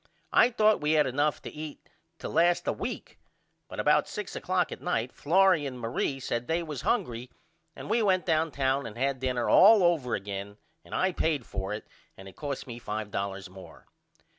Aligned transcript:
I 0.33 0.49
thought 0.49 0.81
we 0.81 0.93
had 0.93 1.05
enough 1.05 1.43
to 1.43 1.51
eat 1.51 1.87
to 2.17 2.27
last 2.27 2.67
a 2.67 2.73
week 2.73 3.19
but 3.69 3.79
about 3.79 4.07
six 4.07 4.35
o'clock 4.35 4.71
at 4.71 4.81
night 4.81 5.11
Florrie 5.13 5.67
and 5.67 5.79
Marie 5.79 6.19
said 6.19 6.47
they 6.47 6.63
was 6.63 6.81
hungry 6.81 7.29
and 7.75 7.87
we 7.87 8.01
went 8.01 8.25
downtown 8.25 8.87
and 8.87 8.97
had 8.97 9.19
dinner 9.19 9.47
all 9.47 9.83
over 9.83 10.15
again 10.15 10.57
and 10.83 10.95
I 10.95 11.11
payed 11.11 11.45
for 11.45 11.71
it 11.71 11.85
and 12.17 12.27
it 12.27 12.35
cost 12.35 12.65
me 12.65 12.79
$5 12.79 13.47
more. 13.49 13.85